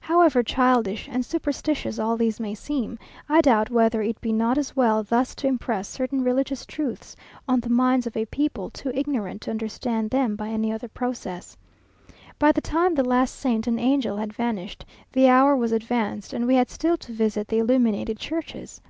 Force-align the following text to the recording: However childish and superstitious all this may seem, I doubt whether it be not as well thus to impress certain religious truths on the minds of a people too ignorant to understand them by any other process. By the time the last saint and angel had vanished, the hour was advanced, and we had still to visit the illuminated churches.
However 0.00 0.42
childish 0.42 1.06
and 1.06 1.22
superstitious 1.22 1.98
all 1.98 2.16
this 2.16 2.40
may 2.40 2.54
seem, 2.54 2.98
I 3.28 3.42
doubt 3.42 3.68
whether 3.68 4.00
it 4.00 4.18
be 4.22 4.32
not 4.32 4.56
as 4.56 4.74
well 4.74 5.02
thus 5.02 5.34
to 5.34 5.46
impress 5.46 5.86
certain 5.86 6.24
religious 6.24 6.64
truths 6.64 7.14
on 7.46 7.60
the 7.60 7.68
minds 7.68 8.06
of 8.06 8.16
a 8.16 8.24
people 8.24 8.70
too 8.70 8.90
ignorant 8.94 9.42
to 9.42 9.50
understand 9.50 10.08
them 10.08 10.34
by 10.34 10.48
any 10.48 10.72
other 10.72 10.88
process. 10.88 11.58
By 12.38 12.52
the 12.52 12.62
time 12.62 12.94
the 12.94 13.04
last 13.04 13.34
saint 13.34 13.66
and 13.66 13.78
angel 13.78 14.16
had 14.16 14.32
vanished, 14.32 14.86
the 15.12 15.28
hour 15.28 15.54
was 15.54 15.72
advanced, 15.72 16.32
and 16.32 16.46
we 16.46 16.54
had 16.54 16.70
still 16.70 16.96
to 16.96 17.12
visit 17.12 17.48
the 17.48 17.58
illuminated 17.58 18.18
churches. 18.18 18.80